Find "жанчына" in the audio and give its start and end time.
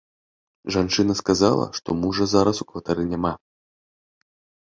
0.75-1.13